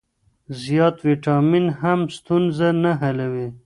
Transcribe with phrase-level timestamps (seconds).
[0.61, 3.47] زیات ویټامین هم ستونزه نه حلوي.